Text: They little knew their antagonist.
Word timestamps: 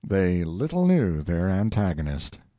They 0.03 0.43
little 0.43 0.87
knew 0.87 1.21
their 1.21 1.47
antagonist. 1.47 2.39